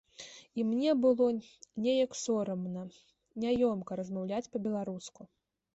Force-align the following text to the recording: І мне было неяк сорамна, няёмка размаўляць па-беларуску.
І 0.61 0.63
мне 0.69 0.95
было 1.03 1.27
неяк 1.89 2.17
сорамна, 2.23 2.89
няёмка 3.45 3.91
размаўляць 4.03 4.45
па-беларуску. 4.57 5.21